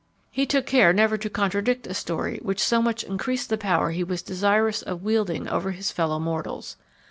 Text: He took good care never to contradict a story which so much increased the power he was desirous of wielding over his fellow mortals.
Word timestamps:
He 0.31 0.47
took 0.47 0.65
good 0.65 0.71
care 0.71 0.93
never 0.93 1.15
to 1.15 1.29
contradict 1.29 1.85
a 1.85 1.93
story 1.93 2.39
which 2.41 2.59
so 2.63 2.81
much 2.81 3.03
increased 3.03 3.49
the 3.51 3.55
power 3.59 3.91
he 3.91 4.03
was 4.03 4.23
desirous 4.23 4.81
of 4.81 5.03
wielding 5.03 5.47
over 5.47 5.69
his 5.73 5.91
fellow 5.91 6.17
mortals. 6.17 6.75